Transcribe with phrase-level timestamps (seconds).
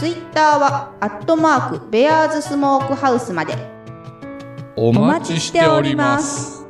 [0.00, 3.54] ツイッターはアットマークベアーズスモークハウスまで。
[4.74, 6.64] お待ちしております。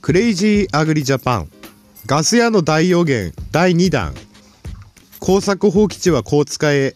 [0.00, 1.48] クレイジーアグリジャパン。
[2.06, 4.14] ガス屋の大予言第2弾。
[5.18, 6.94] 工作放棄地はこう使え。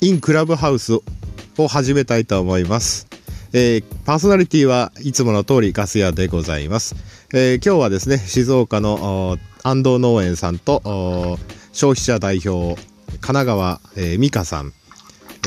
[0.00, 3.08] in クラブハウスを始めたいと思います、
[3.52, 6.94] えーパーソナリティはいつもの通りガス屋でございます、
[7.32, 11.38] えー今日はですね静岡の安藤農園さんと
[11.72, 12.80] 消費者代表
[13.20, 14.72] 神奈川、えー美香さん。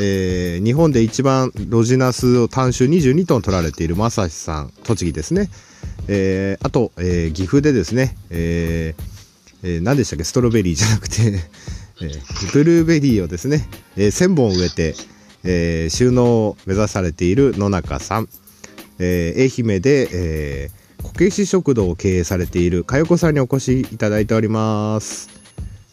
[0.02, 5.50] えー日本で一番ロジナスを単種22トン取られている正志さん栃木ですね、
[6.08, 9.04] えーあと、えー岐阜でですね、えー
[9.64, 10.24] えー何でしたっけ？
[10.24, 11.22] ストロベリーじゃなくて、
[12.02, 14.96] えーブルーベリーをですね、えー1000本植えて、
[15.44, 18.30] えー収納を目指されている野中さん、
[19.00, 25.34] えー愛媛で、えーこけし食堂を経営されているかよこさんにお越しいただいておりますよ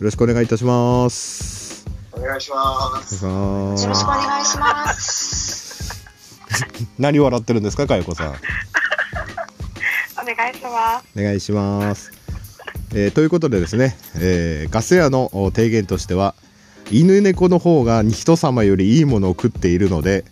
[0.01, 3.25] ろしくお願いいたしますお願いします。
[3.25, 3.31] よ
[3.89, 6.05] ろしくお願いします。
[6.99, 8.35] 何笑ってるんですかかよこさん
[10.21, 11.19] お願いします。
[11.19, 12.11] お願いします。
[12.95, 16.35] えーということでですね、えーガス屋のお提言としては
[16.91, 20.25] 犬猫の方が人様よりいいものを食っているので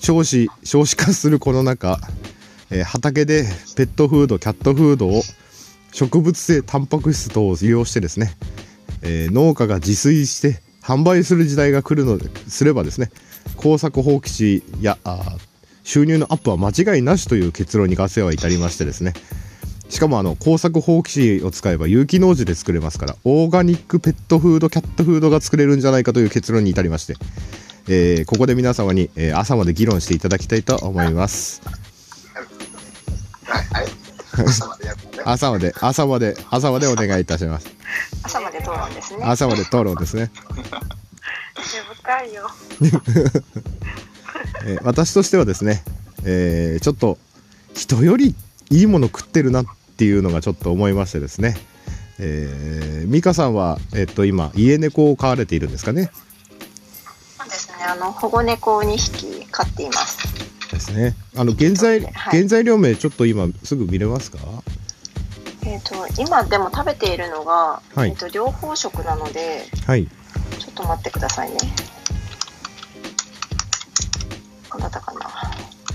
[0.00, 1.98] 少子少子化するこの中、
[2.70, 3.44] えー畑で
[3.76, 5.22] ペットフードキャットフードを
[5.92, 8.34] 植物性タンパク質等を利用してですね、
[9.02, 13.10] えー農家が自炊して販売する時代が来るのですればですね
[13.56, 14.98] 耕作放棄地や
[15.82, 19.14] 収入のアップは間違いなしという結論にガス屋は至りましてですね
[19.94, 27.14] しかもあの耕作放棄地を使えば有機農地で作れますからオーガニックペットフードキャットフードが作れるんじゃないかという結論に至りまして、
[27.86, 31.62] えーここで皆様に、えー朝まで議論していただきたいと思います
[33.44, 33.86] はい、はい。
[34.48, 35.22] 朝までやるのね。
[35.24, 37.70] 朝まで朝まで朝までお願いいたします
[38.24, 39.24] 朝まで討論ですね。
[39.24, 40.32] 朝まで討論ですね、
[42.02, 42.50] 深いよ。
[44.66, 45.84] えー私としてはですね、
[46.24, 47.16] えーちょっと
[47.74, 48.34] 人より
[48.70, 49.66] いいもの食ってるなっ
[49.96, 51.56] ていうのがちょっと思いましてですね
[52.18, 56.10] えー、美香さんは、えっと今家猫を飼われているんですかね？
[57.38, 57.84] そうですね。
[57.84, 60.18] あの保護猫を2匹飼っています。
[60.72, 61.14] ですね。
[61.36, 64.38] あの原材、はい原材料名ちょっと今すぐ見れますか？
[65.66, 70.06] えっ、と今でも食べているのが、はいえっ、と両方食なので、はい。
[70.06, 71.56] ちょっと待ってくださいね。
[74.70, 75.28] あなたかな。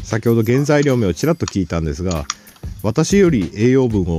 [0.03, 2.25] 先ほど原材料名をちらっと聞いたんですが、
[2.81, 4.17] 私より栄養分を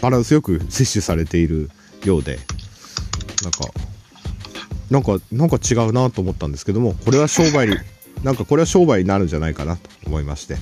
[0.00, 1.70] バランスよく摂取されている
[2.04, 2.38] ようで、
[3.42, 3.70] なんか
[4.90, 7.76] なんかなんか違うなと思ったんですけども、これは商売に
[8.24, 10.56] なんかこれは商売になるんじゃないかなと思いまして、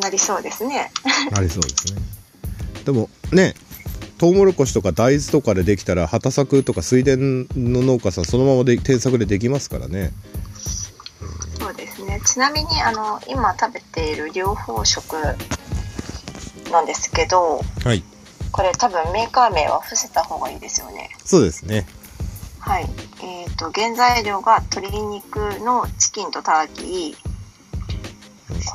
[0.00, 0.90] なりそうですね。
[1.34, 2.02] ありそうですね。
[2.84, 3.54] でもね。
[4.16, 10.12] トウモロコシとか大豆とかでできたら畑作とか水田の農家さんそのままで添削でできますからね
[12.06, 12.20] ですね。
[12.24, 15.14] ちなみにあの今食べている両方食
[16.70, 18.02] なんですけど、はい
[18.54, 21.10] これ多分メーカー名は伏せた方がいいですよね。
[21.24, 21.86] そうですね
[22.60, 22.88] はい。
[23.20, 27.16] えっ、と、原材料が鶏肉のチキンとターキー、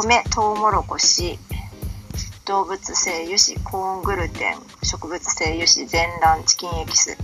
[0.03, 1.39] 米、トウモロコシ、
[2.45, 7.17] 動物性油脂、コーングルテン、植物性油脂、全卵、チキンエキス、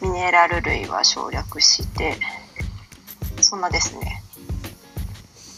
[0.00, 2.16] ミネラル類は省略して、
[3.40, 4.21] そんなですね。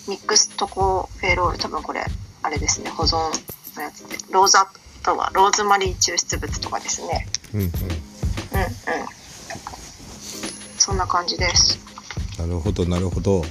[0.09, 2.05] ミックストコフェロール、多分これ、
[2.43, 3.17] あれですね、保存
[3.77, 4.69] のやつで、ローザ
[5.03, 7.27] とはローズマリー抽出物とかですね。
[7.55, 7.73] うんうんうんうん。
[10.79, 11.79] そんな感じです。
[12.39, 13.45] なるほどなるほど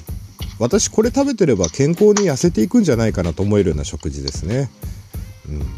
[0.60, 4.70] 私これ食べてれば健康に痩せていくんじゃないかなと思えるような食事ですね
[5.48, 5.62] うん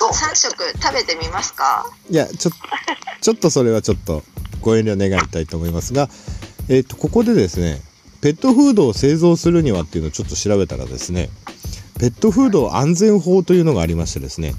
[0.00, 1.86] 3食食べてみますか？
[2.10, 2.50] いやちょ
[3.20, 4.22] ちょっとそれはちょっと
[4.62, 6.08] ご遠慮願いたいと思いますが
[6.68, 7.80] えっ、とここでですね
[8.20, 11.28] ペットフードを製造するにはっていうのをちょっと調べたらですね
[12.00, 14.54] ペットフード安全法というのがありましてですね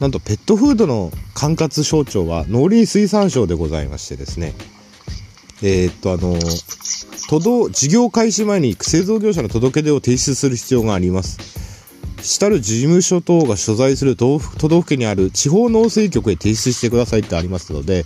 [0.00, 4.54] なんとペットフードの管轄省庁は農林水産省でございましてですね
[5.62, 6.38] えーっとあの
[7.28, 11.60] 都道事業開始前に製造業者の届け出を提出する必要があります。
[12.22, 18.04] 主たる事務所等が所在する都府都道府県にある地方農水局へ提出してくださいってありますので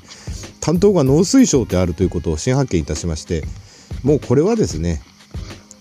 [0.65, 3.45] 担当が農水省であるということを新発見いたしまして
[4.03, 5.03] もうこれはですね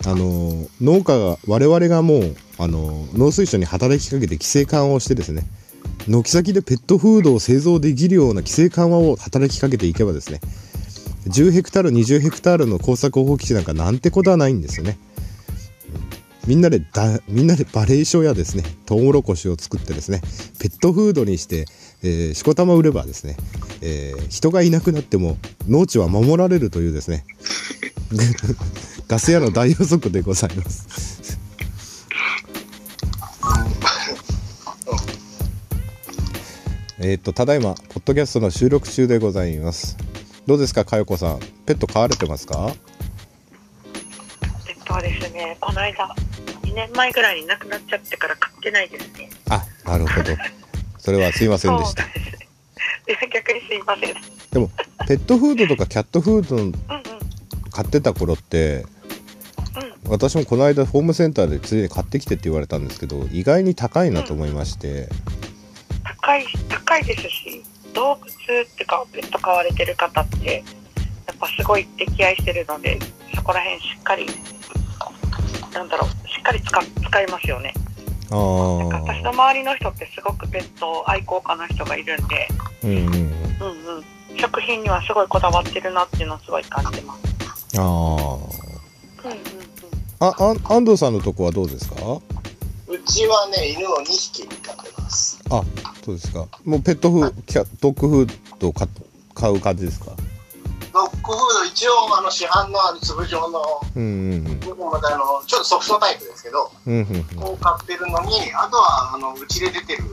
[0.06, 5.44] あの農家が我々がもうあの農水省に働きかけて規制緩和をしてですね
[6.10, 10.42] 軒先でペットフードを製造できるような規制緩和を働きかけていけばですね
[11.30, 14.98] 10ヘクタール20ヘクタールの耕作放棄地なんかなんてことはないんですよね。
[16.46, 20.20] みんなでだみんなでバレーションやですねトウモロコシを作ってですね
[20.60, 21.64] ペットフードにして、
[22.04, 23.38] えー、しこたま売ればですね、
[23.82, 27.26] えー、人がいなくなっても農地は守られるというですね
[29.08, 31.38] ガス屋の大予測でございます。
[37.00, 39.98] えっとただいまポッドキャストの収録中でございます。
[40.46, 42.74] どうですかかよこさんペット飼われてますか？
[44.68, 46.16] えっとですね、この間、
[46.64, 49.30] 2年前ぐらいに亡くなっちゃってから買ってないですね。
[49.50, 50.32] あなるほど。
[51.04, 52.04] それはすいませんでした。
[52.04, 52.06] い
[53.08, 54.16] や逆にすいません。
[54.52, 54.70] でも
[55.08, 56.74] ペットフードとかキャットフードうんうん。
[57.72, 58.86] 買ってた頃って
[60.08, 65.10] 私もこの間ホームセンターでついでに買ってきてって言われたんですけど意外に高いなと思いまして、
[66.24, 67.64] 高い、高いですし、
[67.94, 70.64] 動物ってか、ペット飼われてる方って、
[71.28, 72.98] やっぱすごい溺愛してるので、
[73.36, 74.26] そこら辺しっかり、
[75.74, 77.74] なんだろう、しっかり使使いますよね。
[78.36, 82.48] あ私のあ周りの人ってすごくペット愛好家の人がいるんで、
[82.84, 84.38] うんうんうんうんうん。
[84.38, 87.80] 食品にはすごいこだわってるなっていうのをすごい感じます。
[87.80, 89.44] あうんうんうん。
[90.20, 91.96] あああ安藤さんのとこはどうですか？
[92.88, 95.42] うちはね、犬を2匹飼ってます。
[95.50, 95.64] あ
[96.04, 98.88] そうですかもうペットフーキャドッグフードを買
[99.34, 100.12] 買う感じですか？
[100.94, 104.44] ドッグフード、一応、あの、市販のある粒状の、うんうん
[104.92, 107.44] またあの、ちょっとソフトタイプですけど、うんうんうん。
[107.44, 110.04] を買ってるのに、あとは、あの、うちで出てる、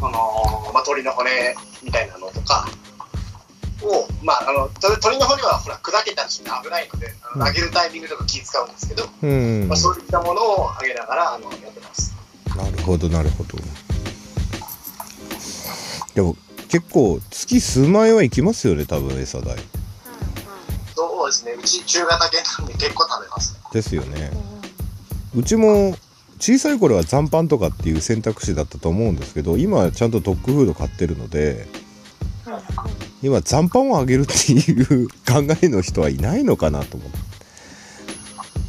[0.00, 1.30] この、まあ、鳥の骨
[1.82, 2.68] みたいなのとか、
[3.82, 7.52] を、まあ、あの、と鳥の骨は、ほら、砕けたりして危ないので、あのうん。
[7.52, 12.14] 投げるタイミングとか気使うんですけど、うんうんまあ、そういったものをあげながら、あの、やってます。
[12.56, 13.58] なるほどなるほど。
[16.14, 16.36] でも
[16.68, 19.56] 結構月数万円はいきますよね多分餌代
[21.64, 23.58] ち中型犬なんで結構食べます。
[23.72, 24.30] ですよね。
[25.34, 25.96] うちも
[26.38, 31.66] 小さい頃は残飯とかっていう選択肢だったと思うんですけど今はちゃんとドッグフード買ってるので
[33.22, 35.14] 今残飯をあげるっていう考
[35.62, 37.18] えの人はいないのかなと思って。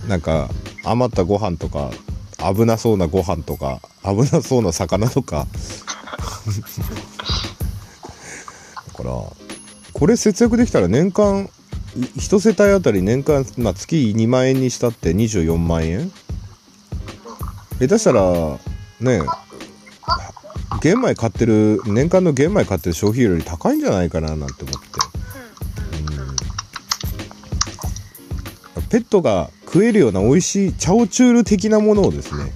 [0.08, 0.50] なんか
[0.84, 1.90] 余ったご飯とか
[2.38, 5.48] 危なそうなご飯とか危なそうな魚とか。
[8.76, 9.12] だから
[9.94, 11.50] これ節約できたら年間
[11.96, 16.12] い一世帯あたり年間、まあ、月2万円にしたって24万円？
[17.80, 18.22] 下手したら
[19.02, 19.22] ね
[20.82, 24.88] 玄米買ってる年間の玄米買ってる消費より高いんじゃないかななんて思って、
[28.78, 32.52] うん、ペットが食えるような美味しいチャオチュール的なものをですね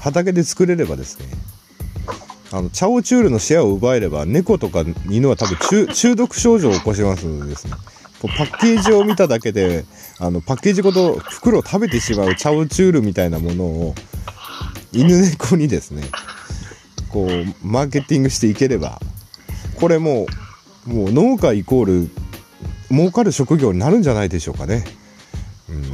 [0.00, 1.26] 畑で作れればですね
[2.52, 7.72] あのチャオチュールのシェアを奪えれば猫とか犬は多分中中毒症状を起こしますのでですね。
[8.28, 9.84] パッケージを見ただけで
[10.18, 13.94] あのパッケージごと袋を食べてしまうチャオチュールみたいなものを
[14.92, 16.02] 犬猫にですね
[17.10, 17.28] こう
[17.66, 19.00] マーケティングしていければ
[19.76, 20.26] これも
[20.86, 22.10] うもう農家イコール
[22.88, 24.84] 儲かる職業になるんじゃないでしょうかね。
[25.68, 25.82] うん。
[25.84, 25.90] チ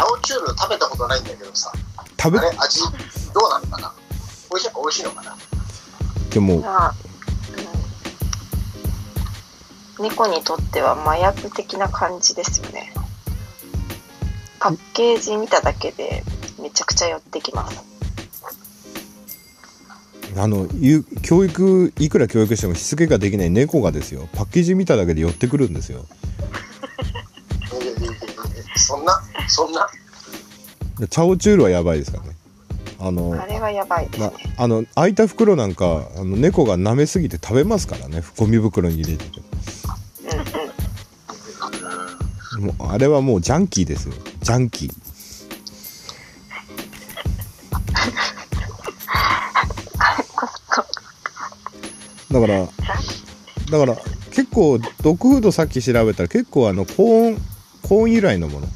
[0.00, 1.70] ャオチュール食べたことないんだけどさ、
[2.20, 2.38] 食べ？
[2.40, 2.88] あれ、味、ど
[3.46, 3.92] うなのかな？
[4.50, 5.36] 美味しい美味しいのかな？
[6.30, 6.64] ても
[10.00, 12.92] 猫にとっては麻薬的な感じですよね。
[14.60, 16.22] パッケージ見ただけで
[16.60, 17.84] めちゃくちゃ寄ってきます。
[20.36, 26.04] あのゆ教育いくら教育してもしつけができない猫がですよパッケージ見ただけで寄ってくるんですよ
[28.76, 29.88] そんなそんな？
[30.98, 32.36] でチャオチュールはやばいですからね
[32.98, 34.34] あのあれはやばいですなね。
[34.58, 39.46] あの開いた袋なんかあの猫が舐めすぎて食べますからねゴミ袋に入れてうんうん。
[42.58, 44.14] もうあれはもうジャンキーですよ。
[44.42, 44.92] ジャンキー。
[52.32, 52.66] だから
[53.70, 53.96] だから
[54.30, 57.38] 結構ドッグフードさっき調べたら結構あの高温
[57.82, 58.66] 高温由来のもの。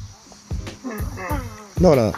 [1.81, 2.13] だから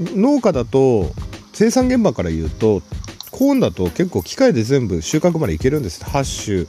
[0.00, 1.10] 農家だと
[1.52, 2.82] 生産現場から言うと
[3.30, 6.04] コーンだと結構機械で全部収穫までいけるんです。
[6.04, 6.68] ハッシュ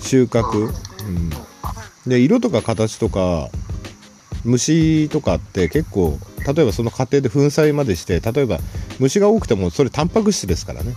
[0.00, 0.72] 収穫、うん、
[2.08, 3.50] で色とか形とか
[4.44, 8.58] 虫とかって結構例えばその過程で粉砕までして例えば
[8.98, 10.94] 虫が多くてもそれタンパク質ですからね。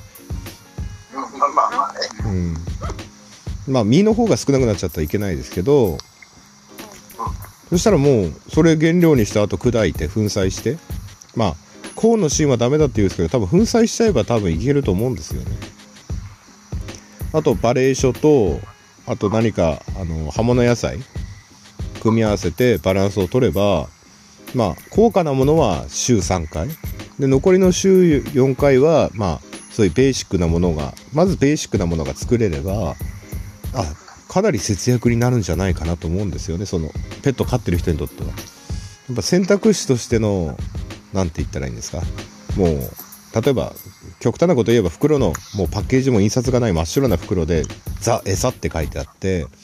[1.13, 2.55] うんまあまあまあね。
[3.67, 3.73] うん。
[3.73, 5.97] まあ実の方が少なくなっちゃったらいけないですけど
[7.69, 10.77] そしたらもうそれ原料にした後砕いて粉砕して
[11.35, 11.55] まあ
[11.95, 15.51] コーンの芯はダメだって言うんですけど多分粉砕しちゃえば多分いけると思うんですよね。
[17.33, 18.59] あとバレー書と
[19.07, 20.99] あと何かあの葉物野菜
[22.01, 23.87] 組み合わせてバランスを取れば
[24.55, 26.67] まあ高価なものは週3回。
[27.19, 29.39] で残りの週4回はまあ
[29.71, 32.95] そういうベーシックなものがまずベーシックなものが作れれば
[33.73, 33.93] あ
[34.27, 36.65] かなり節約になるんじゃないかなと思うんですよね。
[36.65, 36.89] その
[37.21, 38.29] ペット飼ってる人にとっては。
[38.29, 38.33] や
[39.13, 40.57] っぱ選択肢としての
[41.13, 42.01] なんて言ったらいいんですか。
[42.55, 42.79] もう
[43.41, 43.73] 例えば
[44.21, 47.63] 極端なこと言えば袋のもうパッケージも印刷がない真っ白な袋で
[47.99, 49.47] 「ザ・餌」って書いてあって。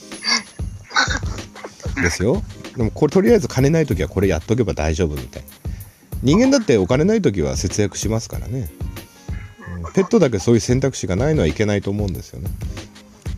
[2.02, 2.44] ですよ。
[2.76, 5.44] でもこれとりあえず金ない時はこれやっとけば大丈夫みたい
[6.22, 8.70] 人間だってお金ない時は節約しますからね、
[9.84, 9.94] うん。
[9.94, 12.50] ペットだけそういう選択肢がないのはいけないと思うんですよね、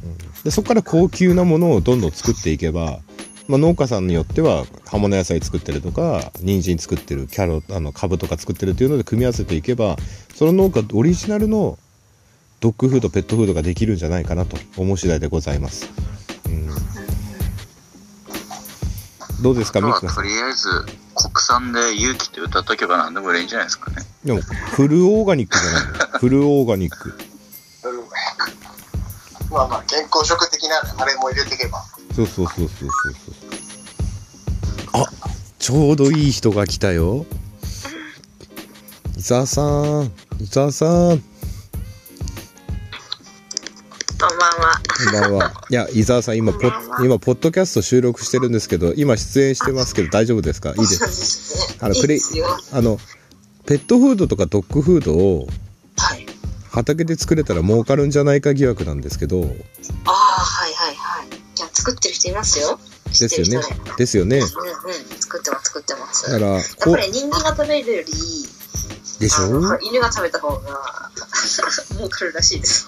[0.04, 0.44] うん。
[0.44, 3.00] でそこから高級なものをどんどん作っていけば、
[3.50, 9.98] まあ、農家さんによっては葉物野菜作ってるとか人参作ってるキャロあの株とか作ってるっていうので組み合わせていけば
[10.36, 11.80] その農家オリジナルの
[12.60, 15.90] ドッグフードペットフードができるんじゃないかなと思う次第でございます、
[16.46, 16.70] うん、
[19.42, 20.16] どうですかミクさん？
[20.16, 20.70] とりあえず
[21.16, 24.04] 国産で勇気って歌っとけば何でも売れんじゃないですかね。
[24.24, 26.20] でもフルオーガニックじゃないの？
[26.22, 27.10] フルオーガニック。
[27.10, 27.20] うん
[29.50, 31.84] まあまあ、健康食的なあれも入れていけば。
[32.16, 33.14] そうそうそうそうそう。
[33.14, 33.29] そうあ
[35.70, 37.28] ちょうどいい人が来たよ
[39.16, 41.26] 伊沢さん伊沢さんこ
[44.26, 44.82] んばんは。
[44.98, 50.72] こんばんはいや伊沢さん今ポッ今ポッドキャスト収録してるんですけど今出演してますけど大丈夫ですか？
[50.72, 51.78] いいです。
[51.80, 52.18] あのクレ。
[52.74, 52.98] あの
[53.68, 55.48] ペットフードとかドッグフードを
[55.98, 56.26] はい。
[56.72, 61.28] 畑で作れたら儲かるんじゃないか疑惑なんですけどああ、はいはいはい。
[61.54, 62.80] じゃあ作ってる人いますよ。
[63.06, 63.60] ですよね。
[63.98, 64.50] ですよねうんうん。
[66.28, 68.14] だからやっこうぱり人間が食べるより、
[69.20, 69.78] でしょ？
[69.82, 71.12] 犬が食べた方が
[71.92, 72.88] 儲かるらしいです。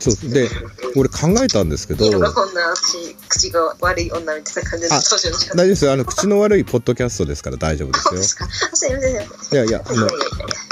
[0.00, 0.48] そうで
[0.96, 9.14] 俺考えたんですけど犬がこんな私、口が悪い女みたいな感じであ登大丈夫ですよあの口の悪いポッドキャストですから大丈夫ですよすいません。
[9.14, 10.08] いいやいやあの。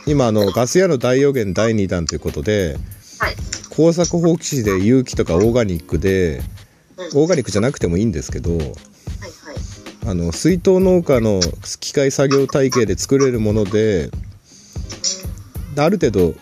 [0.06, 2.76] 今あのガス屋の大予言第2弾ということで
[3.18, 3.37] はい。
[3.71, 6.42] 工作放棄地で有機とかオーガニックで
[6.97, 8.56] うんオーガニックじゃなくてもいいんですけど。
[10.06, 11.40] あの水筒農家の
[11.80, 14.10] 機械作業体系で作れるもので
[15.76, 16.34] ある程度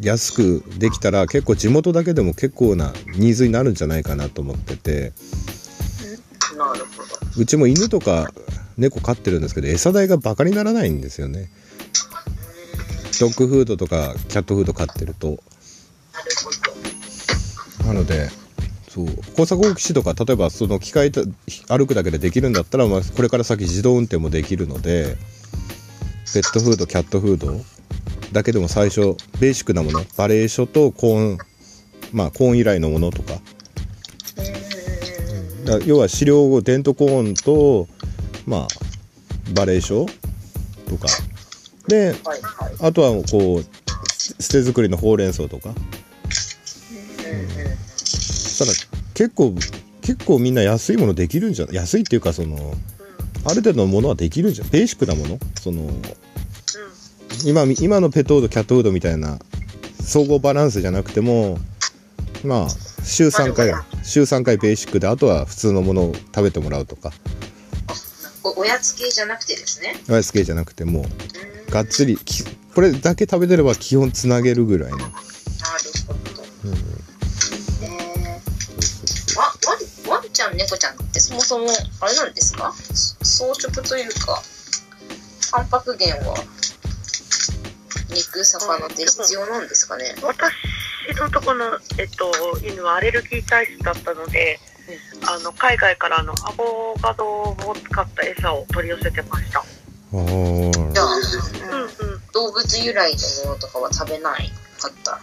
[0.00, 5.12] 安くできたら結構地元だけでも結構なニーズになるんじゃないかなと思ってて
[7.36, 7.44] う。
[7.44, 8.32] ちも犬とか
[8.78, 11.50] 猫飼ってるんですけど餌代がバカにならないんですよね
[13.20, 15.42] ドッグフードとかキャットフード飼ってると。
[17.84, 18.30] なので
[18.92, 19.06] そう。
[19.34, 21.24] 工作放棄地とか例えばその機械と
[21.68, 25.16] 歩くだけでできるんだったら、まあ、これから先自動運転もできるので
[26.34, 27.58] ペットフードキャットフード
[28.32, 31.38] だけでも最初ベーシックなものバレー書とコーン
[32.12, 33.40] まあコーン由来のものとか。
[35.86, 37.88] 要は飼料デントコーンと
[38.46, 38.68] まあ
[39.54, 40.04] バレー書
[40.86, 41.06] とか。
[41.88, 42.14] で。
[42.80, 45.74] あとはこう捨て作りのほうれん草とか
[49.22, 49.54] 結構
[50.00, 52.56] 結構みんな安いものできるんじゃ安いっていうかその
[53.44, 55.38] ある程度のものはできるんじゃんベーシックなもの？
[55.60, 55.88] その
[57.46, 59.38] 今み今のペットフードキャットフードみたいな
[60.02, 61.58] 総合バランスじゃなくても
[62.42, 62.68] まあ
[63.04, 67.12] 週3回まあ週3回ベーシックであとは普通のものを食べてもらうとか。
[68.42, 69.94] おおやつ系じゃなくてですね。
[70.10, 71.06] アイス系じゃなくても
[71.68, 72.42] うがっつりき
[72.74, 74.98] これだけ食べてれば基本つなげるぐらいの。
[74.98, 75.12] なる
[80.42, 81.66] ちゃん猫ちゃんってそもそも
[82.00, 82.72] あれなんですか？
[82.72, 83.16] そ
[83.52, 84.42] 草食というか
[85.52, 86.36] タンパク源は
[88.10, 90.14] 肉魚って必要なんですかね？
[90.22, 90.52] 私
[91.20, 92.32] のとこの、えっと、
[92.66, 94.58] 犬はアレルギー体質だったので、
[95.28, 99.62] あの海外からあのアボカドを使った餌を取り寄せてました。
[99.62, 102.22] じゃあうんうん。
[102.32, 103.12] 動物由来
[103.44, 105.20] のものとかは食べないかった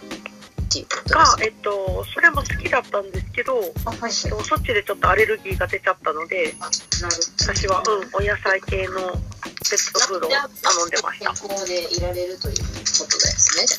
[0.70, 4.12] っていうことがか、えっと、それも好きだったんですけど、あはいはい。
[4.12, 6.54] でもそっちでちょっとアレルギーが出ちゃったので、
[7.02, 11.34] なる私は、うん、お野菜系のペットフードを頼んでました。
[11.34, 13.78] 健康でいられるということですねじゃ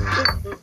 [0.00, 0.36] あ。
[0.40, 0.58] うんうんうん。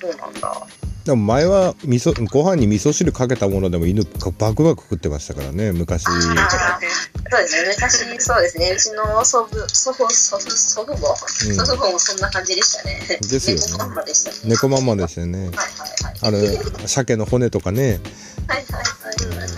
[0.00, 0.89] そうなんだ？
[1.04, 7.68] でも前は味噌ご飯に味噌汁かけたものでも犬がバクバク食ってましたからね昔そうですね。
[7.68, 8.72] 昔、そうですね。
[8.72, 11.12] うちの祖父、祖父、祖父、祖父母、
[11.46, 13.00] うん祖父母もそんな感じでしたね。
[13.20, 14.36] ですよね猫まんまでしたね。
[14.44, 15.56] 猫まんまですよねはいはい
[16.04, 16.14] はい。
[16.22, 18.00] あれ鮭の骨とかね
[18.48, 19.50] はいはいはい。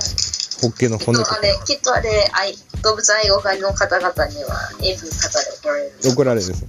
[0.60, 5.92] ホッケのきっ骨とかとあれ、きっとあれ、愛動物愛護会の方々には、エブ方で怒られる。
[6.04, 6.66] 怒られるんです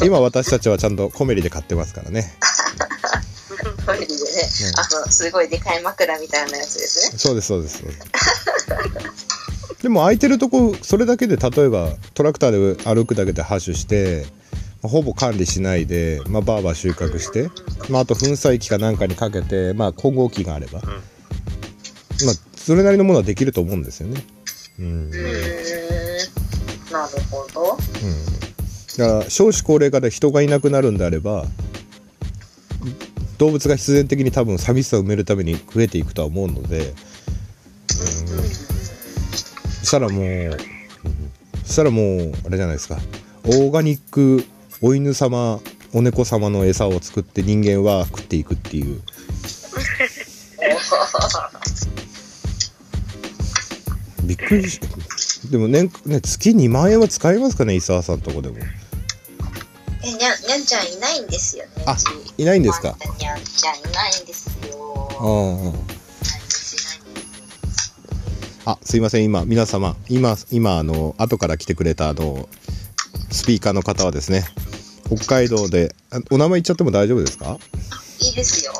[0.00, 2.34] 今今私たちはちゃんとコメリで買ってますからね
[3.88, 4.28] ファミリーでね、
[4.76, 7.18] あの、すごいでかい枕みたいなやつですね。
[7.18, 7.98] そうですそうですそうです
[9.82, 14.26] でも空いてるとこそれだけで例えばトラクターで歩くだけでハッシュして
[14.82, 17.48] まあほぼ管理しないで、まあ、バーバー収穫して、
[17.88, 20.98] まあ、あと粉砕機かなんかにかけて、まあ、混合機があれば、まあ、
[22.56, 24.24] それなりのものはできると思うんですよね。
[24.80, 25.18] うん、うん、うー
[26.90, 26.92] ん。
[26.92, 27.78] なるほど。
[28.98, 31.46] だから少子高齢化で人がいなくなるんであれば
[33.38, 36.94] 動物が必然的に多分寂しさを埋めるために増えていくとは思うので、うん、
[39.80, 40.56] そしたらもう、
[41.64, 42.98] そしたらもうあれじゃないですか。
[43.44, 44.44] オーガニック
[44.82, 45.60] お犬様
[45.94, 49.00] お猫様の餌を作って人間は食っていくっていう。
[54.24, 54.80] びっくりし
[55.50, 58.56] でも年ね月2万円は使えますかね伊沢さんとこでも。
[58.58, 58.62] え、
[60.58, 61.70] ん、ちゃんいないんですよね。
[61.86, 61.96] あ
[62.36, 62.96] いないんですか？
[63.18, 65.08] にゃんちゃんいないんですよ。
[68.64, 72.48] あああすいません今皆様今今あの後から来てくれたあの
[73.30, 74.44] スピーカーの方はですね
[75.06, 77.58] 北海道であお名前言っちゃっても大丈夫ですか？
[78.20, 78.72] いいですよ。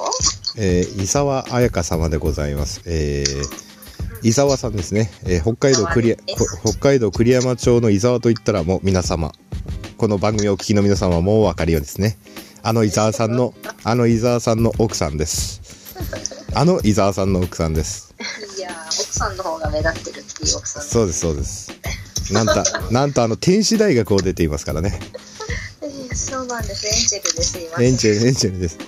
[0.58, 2.82] えー、伊沢彩香様でございます。
[2.84, 5.10] えー、伊沢さんですね。
[5.24, 6.22] えー北海道栗こ
[6.72, 9.32] 北海道栗山町の伊沢と言ったらもう皆様、
[9.98, 12.18] この番組をお聞きの皆様はもうお分かりようですね。
[12.62, 13.52] あの伊沢さんの、
[13.82, 15.60] あの伊沢さんの奥さんです。
[16.54, 18.14] あの伊沢さんの奥さんです。
[18.56, 20.82] いやー、奥さんの方が目立ってるっていう奥さん。
[20.84, 21.72] そうです、そうです。
[22.32, 25.00] なんと、なんとあの天使大学を出ていますからね。
[25.82, 26.86] えーそうなんです。
[26.86, 27.58] エンジェルです。
[27.58, 28.78] エンジェル、エンジェルです。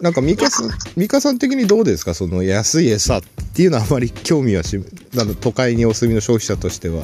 [0.00, 2.14] なんかミカさん、ミカさん的にどうですか？
[2.14, 3.22] その安い餌っ
[3.54, 4.80] ていうのはあまり興味はし、
[5.12, 7.02] なんだ都会にお住みの消費者としては。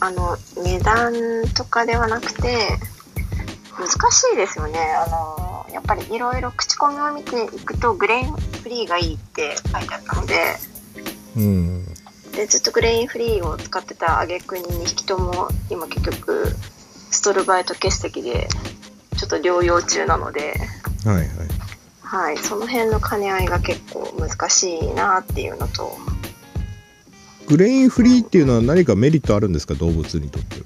[0.00, 1.12] あの、値段
[1.54, 2.78] とかではなくて、
[3.78, 4.78] 難しいですよね。
[4.78, 10.56] あの、やっぱりいろいろ口コミを見ていくと、グレインフリーがいいって書いてあったので、
[11.36, 11.84] うん。
[12.32, 16.54] で、ずっとグレインフリーを使ってた挙句に2匹とも、今結局、
[17.10, 18.48] ストルバイト欠席で、
[19.16, 20.54] ちょっと療養中なので、
[21.04, 21.26] はいはい。
[22.02, 25.98] はい、その辺の兼ね合いが結構難しいなっていうのと、
[27.48, 29.74] グレインフリーっていうのは何かメリットあるんですか？
[29.74, 30.64] 動物にとっては。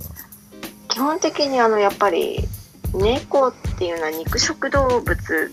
[0.88, 2.48] 基本的にあのやっぱり
[2.94, 5.50] 猫っていうのは肉食動物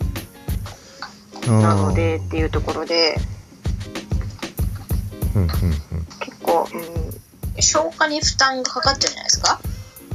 [1.48, 3.16] なのでっていうところで
[5.36, 5.50] うんうん
[6.20, 9.60] 結構、うん、消化に負担がかかっちゃうんじゃないですか？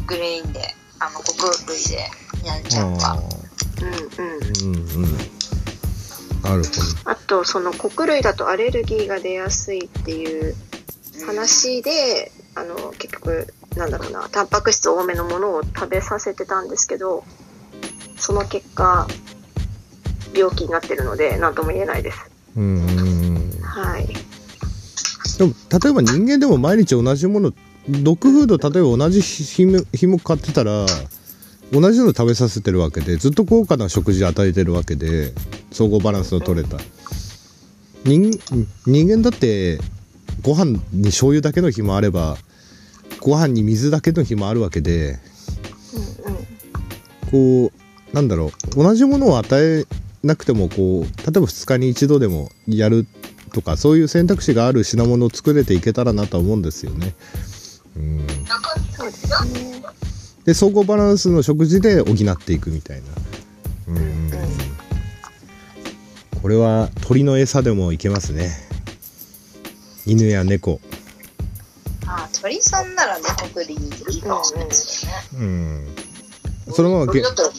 [0.07, 0.61] グレインで、
[0.99, 2.11] あの、穀類で、
[2.43, 2.99] にゃんちゃんうん。
[2.99, 3.23] は。
[3.81, 5.13] うんうんうんうん。
[6.43, 6.71] なるほ
[7.05, 10.57] あとその穀類だとアレルギーが出やすいっていう
[11.27, 17.25] 話であの結局なんだろうなタンパク質多めのものを食べさせてたんですけど
[18.17, 19.07] その結果
[20.35, 22.31] 病気になってるので何とも言えないです。
[22.57, 22.87] うん。
[23.63, 24.07] はい。
[25.39, 27.53] でも例えば人間でも毎日同じもの
[27.89, 30.87] ドッグフード例えば同じひもひも買ってたら
[31.73, 35.33] 同じの食べさせてるわけでずっと高価な食事与えてるわけで
[35.71, 36.79] 総合バランスの取れた。
[38.05, 38.31] 人
[38.87, 39.79] 人間だって
[40.43, 42.37] ご飯に醤油だけの日もあれば
[43.21, 45.19] ご飯に水だけの日もあるわけで
[46.25, 47.73] うんうんこ
[48.13, 49.85] うなんだろう同じものを与え
[50.23, 53.07] なくてもこう例えば2日に1度でもやる
[53.53, 57.15] とかそういう選択肢がある品物を作れていけたらなとは思うんですよね。
[57.97, 58.27] うん、
[60.45, 63.05] で総合バランスの食事で補っていくみたいな。
[63.95, 64.31] うん
[66.41, 68.51] これは鳥の餌でもいけますね。
[70.07, 70.81] 犬や猫。
[72.07, 75.19] あ、鳥さんならね、穀類いいかもしれないですよね。
[75.35, 75.95] うん。
[76.73, 77.57] そのままげ鳥だったら、うん、あ、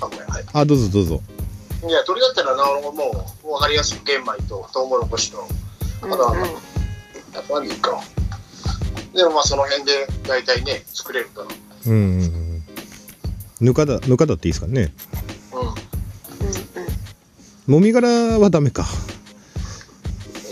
[0.00, 0.44] ごめん、はい。
[0.52, 1.22] あどうぞどうぞ。
[1.88, 5.46] いや、鳥だったら、なもう、わかりやすく玄米とトウモロコシと、
[6.02, 6.48] あとは、うんうん
[7.34, 8.00] やっぱりいいか。
[9.12, 11.48] でもまあ、その辺で大体ね、作れるから。
[11.86, 12.62] うんうんうん。
[13.60, 14.92] ぬかだ、ぬかだっていいですかね。
[15.52, 15.60] うん。
[15.60, 15.74] うんうん
[17.66, 18.84] もみ殻はダメか。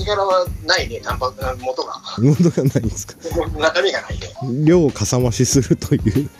[0.03, 1.95] 身柄はないね、タンパク、元が。
[2.19, 3.15] 元がないんですか？
[3.59, 4.65] 中身がないね。
[4.65, 6.29] 量をかさ増しするという。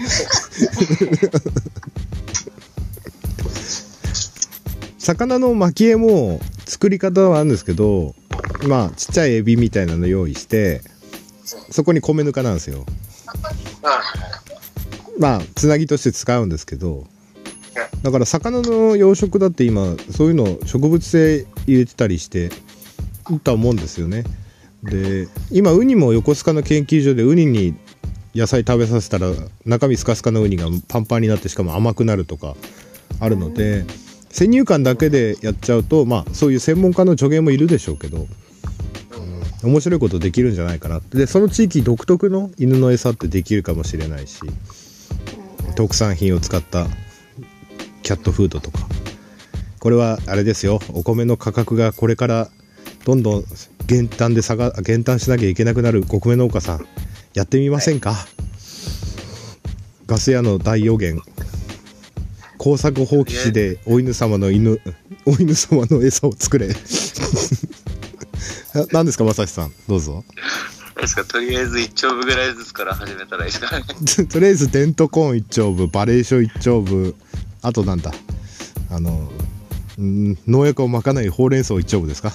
[4.99, 8.15] 魚の巻き絵も作り方はあるんですけど
[8.69, 10.81] まあちっちゃいエビみたいなの用意して
[11.71, 12.87] そこに米ぬかなんですよ
[15.19, 17.05] まあつなぎとして使うんですけど
[18.03, 22.51] だから魚の養殖だって今そういうの植物性入れてたりして
[23.43, 24.25] と思うんですよね。
[24.83, 27.75] で今ウニも横須賀の研究所でウニに
[28.35, 29.31] 野菜食べさせたら
[29.65, 32.57] 中身スカスカのウニがパンパンになってしかも甘くなるとか
[33.21, 33.85] あるので
[34.31, 38.27] 先入観だけでやっちゃうとまあそういう専門家の助言もいるでしょうけど、
[39.63, 41.01] うん、面白いことできるんじゃないかな。
[41.11, 44.41] でその地域独特の犬の餌ってできるかもしれないし
[45.77, 46.87] 特産品を使った
[48.03, 48.81] キャットフードとか。
[49.79, 50.79] これはあれですよ。
[50.93, 52.51] お米の価格がこれから
[53.05, 53.45] どんどん
[53.87, 56.87] 減反で下が減反しなきゃいけなくなるお米農家さん
[57.35, 58.15] やってみませんか、
[60.07, 61.21] ガス屋の大予言。
[62.59, 64.81] 耕作放棄地でお犬様の犬
[65.27, 66.69] お犬様の餌を作れ。
[68.93, 69.73] 何ですかまさしさん？
[69.89, 70.25] どうぞ。
[71.01, 73.85] ですかとりあえず1丁分ぐらいずつから始めたらいいですかね。
[74.31, 77.15] とりあえずデントコーン1丁分バレーショ1丁分
[77.63, 78.13] あとなんだ
[78.91, 79.33] あの
[80.01, 82.33] ん農薬をまかないほうれん草1丁分ですか？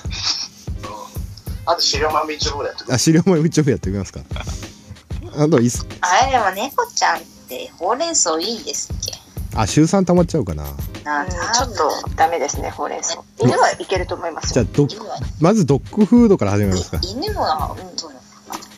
[1.70, 4.22] あと飼料豆一応ぐらいやってあ飼料米1丁分やってみますか。
[5.38, 5.86] あといす。
[6.02, 9.14] あれでも猫ちゃんってほうれん草いいですっけ？
[9.56, 10.64] あ週3溜まっちゃうかな。
[11.04, 13.20] なうんちょっとダメですね、ほうれん草。
[13.40, 14.64] 犬はいけると思いますよ。
[14.66, 15.00] じゃあドッ
[15.40, 17.00] まずドッグフードから始めますか。
[17.04, 18.12] 犬は、うん、そう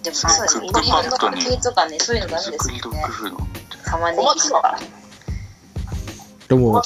[0.04, 3.12] でもそうですね、ドッグ犬のフードね系とかね、そういうのダメですよドッねグ。
[3.14, 3.38] フード。
[3.86, 4.80] 玉ねぎとか。
[6.48, 6.82] でも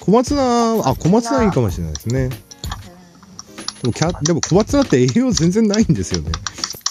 [0.00, 0.42] 小松菜。
[0.84, 2.28] あ小松菜いいかもしれないですね
[3.82, 6.30] でもキャでも小松菜って栄養全然ないんですよね。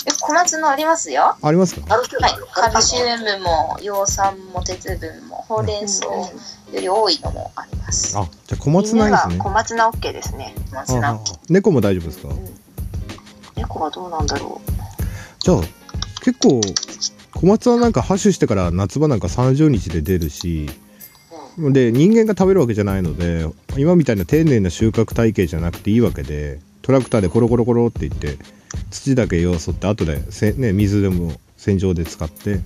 [0.06, 1.36] え、小松菜ありますよ。
[1.42, 1.96] ありますか？
[1.96, 2.08] はい、
[2.54, 3.06] カルシウ
[3.40, 6.30] ムも葉酸も鉄分もほうれん草よ
[6.74, 8.18] り多いのもあります。
[8.18, 9.38] あじゃあ小松犬菜いいですね。
[9.38, 10.56] は小松菜 OK ですね。
[10.70, 11.08] 小松菜。
[11.10, 12.30] ああ猫も大丈夫ですか？
[13.56, 14.60] 猫はどうなんだろ
[15.40, 15.58] じゃあ
[16.24, 16.62] 結構
[17.34, 20.70] 小松菜なんかハッシュしてから夏場なんか30日で出るし
[21.58, 23.46] で人間が食べるわけじゃないので
[23.78, 28.38] 今みたいな丁寧な収穫体系じゃなくていいわけでトラクターでコロコロコロっていって
[28.90, 32.60] 土だけよそって後でせ、ね、水でも洗浄で使って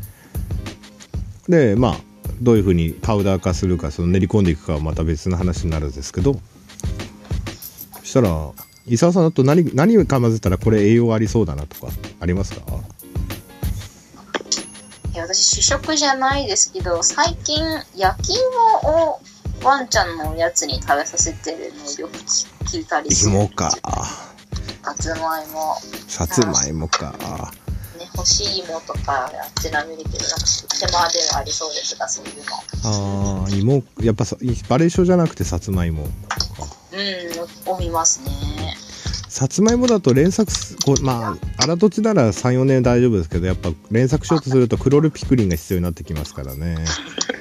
[1.50, 1.98] でまあ
[2.42, 6.40] どういうふうにパウダー化するかその練り込んでいくかはまた別の話になるんですけど
[8.00, 8.52] そしたら
[8.88, 12.62] 伊沢さんだと何何か混ぜたらこれ栄養ありそうだなとかありますか？
[15.14, 17.64] いや私主食じゃないですけど最近
[17.96, 19.20] 焼き芋を
[19.66, 22.18] ワンちゃんのおやつに食べさせてるのをよく
[22.66, 23.32] 聞いたりする。
[23.32, 23.72] 芋か。
[23.72, 25.76] さつまいも。
[26.08, 27.12] さつまいもか。
[27.98, 30.28] ね干し芋とかやってられるけどなんか
[30.80, 33.44] 手間ではありそうですがそういうの。
[33.46, 34.38] あー芋やっぱさ
[34.70, 38.76] バレーショじゃなくてさつまいもうんを見ますね。
[39.30, 46.78] さつまいもだと連作すこうまあ荒土地なら34年大丈夫ですけどやっぱ連作しようとするとクロルピクリンが必要になってきますからね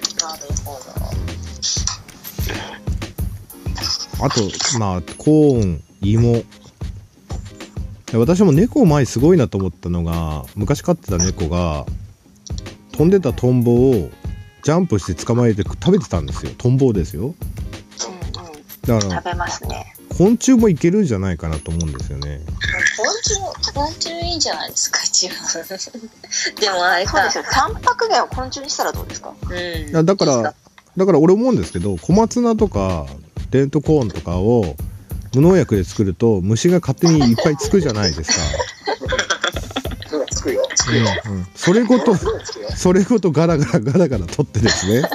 [4.25, 4.41] あと
[4.79, 6.43] まあコーン芋
[8.07, 11.85] で私も猫前すごいなと思ったのが昔飼ってた猫が
[12.93, 14.11] 飛んでたトンボを
[14.63, 17.27] ジャンプして捕まえて食べてたんですよトンボですよう。
[17.27, 19.03] うんうん。
[19.03, 19.95] だから食べますね。
[20.17, 22.41] 昆虫もいけるんじゃないかなと思うんですよね
[22.97, 25.31] 昆虫昆虫いいんじゃないですか一応
[26.61, 27.45] でもあれかそうですよ。
[27.51, 29.35] タンパク源を昆虫にしたらどうですか？
[29.51, 30.55] うんだから
[30.97, 33.07] だから俺思うんですけど小松菜とか
[33.55, 34.75] デントコーンとかを
[35.33, 40.69] 無農薬で作ると虫が勝手にいっぱいつくじゃないですか、うんつくよ。
[40.75, 41.05] つくよ。
[41.27, 41.33] うん。
[41.33, 42.15] うん、それごと。
[42.77, 45.09] それごとガラガラガラガラ取ってですね。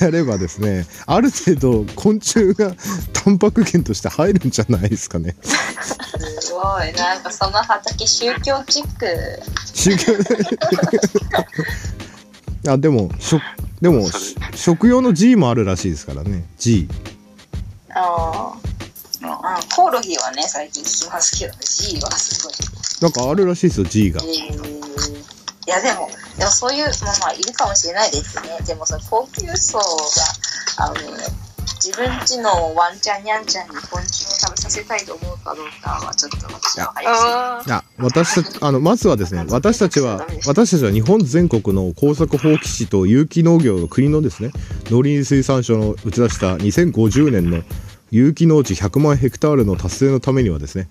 [0.00, 2.72] やればですねある程度昆虫が
[3.12, 5.36] タンパク源として入るんじゃないですかね。
[5.42, 6.92] すごい。
[6.92, 9.06] なんかその畑宗教チック。
[9.74, 10.12] 宗教。
[12.72, 13.42] あでも食
[13.80, 14.08] でも
[14.54, 16.44] 食用の G もあるらしいですからね。
[16.58, 16.88] G
[17.98, 18.58] あ
[19.22, 21.58] あコオロギはね最近聞きますけどね。
[21.64, 22.54] G はすごい。
[23.00, 24.20] なんかあるらしいですよ G が。
[24.22, 24.86] えー。
[25.66, 28.58] いやでもでもそういうまあまあいるかもしれないですね。
[28.66, 29.84] でもその高級層が
[30.78, 30.94] あの
[31.86, 37.62] 自分家のワンちゃんニャンちゃんに昆虫を食べさせたいと思うかどうかはちょっと私はいあ。
[37.66, 44.52] いや私たちあのまずはですね私たちは私たちは日本全国の耕作放棄地と有機農業の国のですね
[44.90, 47.62] 農林水産省の打ち出した2050年の
[48.10, 50.88] 有機農地100万ヘクタールの達成のためにはですね、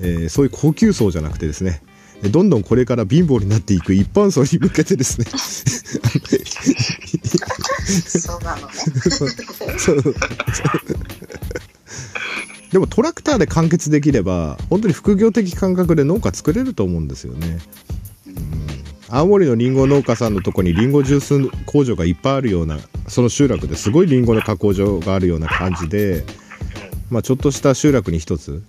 [0.00, 1.82] えーそういう高級層じゃなくてですね
[2.30, 5.26] どんどんこれから貧乏になっていく一般層に向けてですね
[7.86, 8.72] そうなのね。
[12.72, 17.58] でもトラクターで完結できれば本当に副業的感覚で農家作れると思うんですよね、
[18.28, 18.34] うん、
[19.08, 26.24] 青森のりんご農家さんのとこにりんごジュース工場がいっぱいあるようなその集落ですごいりんごの加工場があるような感じで、
[27.10, 28.62] まあ、ちょっとした集落に一つ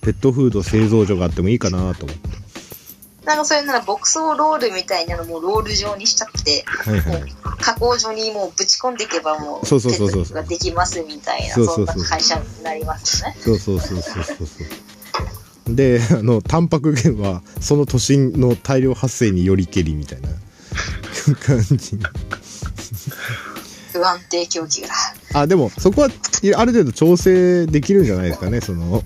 [0.00, 2.44] ペットフード製造所があってもいいかなと思って。
[3.24, 7.32] なんかそれなら牧草ロールみたいなのもロール状にしちゃって、はいはい。
[7.58, 11.96] 加工所にもうぶち込んでいけばもう、そうそうそうそうができますみたいな、そうそうんそう。
[11.96, 13.34] そな会社になりますね。
[13.40, 14.64] そうそうそうそうそうそ
[15.70, 15.74] う。
[15.74, 20.28] であのタンパク源はその都心の大量発生によりけりみたいな。
[21.40, 21.98] 感じ
[23.94, 24.88] 不安定供給だ。
[25.34, 26.08] あでもそこは
[26.42, 29.02] いある程度調整できるんじゃないですかねその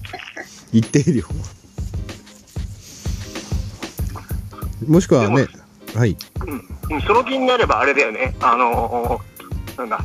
[0.73, 1.25] 一定量
[4.87, 5.47] もしくはね
[5.95, 6.17] はい。
[6.89, 10.01] うん、その気になればあれだよね、あのーなんだ、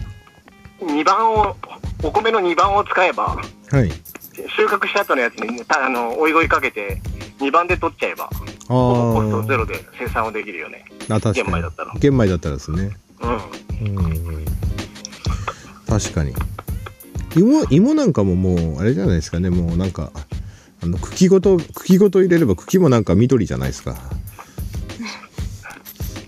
[0.82, 1.56] 2番を、
[2.04, 3.36] お米の2番を使えば、
[3.72, 3.92] はい。
[4.56, 7.02] 収穫した後のやつに、たあの、おいごいかけて、
[7.40, 8.30] 2番で取っちゃえば、あ
[8.68, 10.86] コストゼーロで生産をできるよね。
[11.10, 11.36] あ確かに。
[11.36, 11.94] 玄米だったら。
[12.00, 12.92] 玄米だったらですね。
[13.22, 13.98] うん。
[13.98, 14.46] うんうん
[16.02, 16.34] 確かに。
[17.36, 19.50] 芋芋なんかももうあれじゃないですかね。
[19.52, 20.12] もうなんか
[20.82, 23.92] あの茎ごと茎ごと入れれば茎もなんか緑じゃないですか。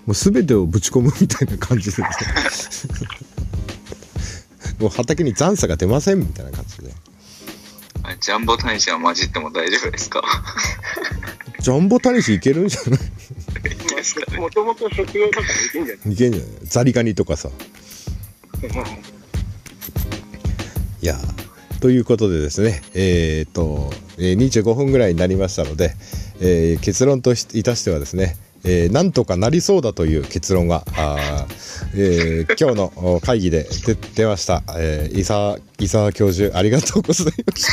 [0.06, 2.02] もう全てをぶち込むみたいな感じで
[4.78, 6.94] もう畑に残差が出ませんみたいな感じで。
[8.04, 10.22] あジャンボタニシは混じっても大丈夫ですか？
[11.58, 13.00] ジャンボタニシいけるんじゃない？
[14.40, 16.12] もともと食用だからいけんじゃない？
[16.12, 16.50] いけんじゃない？
[16.62, 17.48] ザリガニとかさ
[21.06, 25.94] いやーということでですねえーっと、えー25分ぐらいになりましたので、
[26.40, 37.66] えー結論としいたしてはですねえーなんとかなりそうだという結論が、あーえー今日のお会議で出出ました、えー、伊沢伊沢教授ありがとうございまし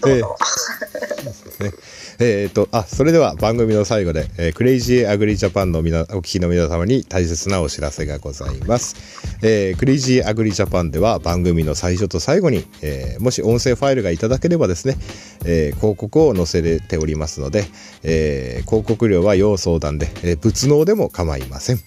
[0.00, 0.08] た。
[0.08, 1.72] えーね
[2.18, 14.96] えーとあそれでは番組の最後で、えークレイジーアグリジャパンの皆お聞きの皆様に大切なお知らせがございます、えークレイジーアグリジャパンでは番組の最初と最後に、えーもし音声ファイルがいただければですね、
[15.44, 17.64] えー広告を載せておりますので、
[18.02, 21.78] えー広告料は要相談で、えー物納でも構いません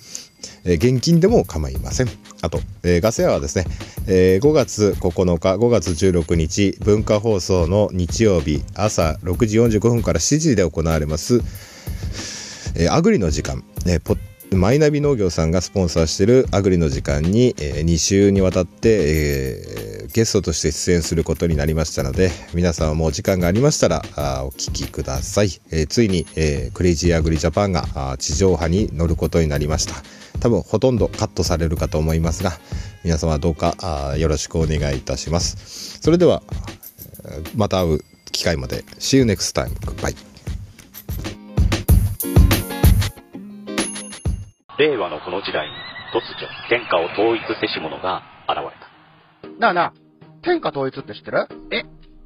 [0.63, 2.07] えー現金でも構いません。
[2.41, 3.65] あと、えーガス屋はですね、
[4.07, 11.41] えー5月9日、5月16日、文化放送の日曜日、朝6時45分から7時で行われます、
[12.75, 14.17] えーアグリの時間、えーポ
[14.51, 29.93] マイナビ農業さんがスポンサーしているアグリの時間に、え2週にわたって、えーゲストとして出演することになりましたので皆さんはもお時間がありましたらあお聞きください、えーついに、えークレイジーアグリジャパンが地上波に乗ることになりました。
[30.39, 32.51] 多分ほとんどカットされるかと思いますが
[33.03, 35.99] 皆様どうかよろしくお願いいたします。
[36.01, 36.41] それでは
[37.25, 37.99] えーまた会う
[38.31, 38.83] 機会まで。
[38.99, 39.75] See you next time.
[39.79, 40.15] Goodbye.
[44.77, 45.73] 令和のこの時代に
[46.13, 49.59] 突如天下を統一せし者が現れた。
[49.59, 49.93] なあなあ、
[50.41, 51.47] 天下統一って知ってる？
[51.71, 51.83] え、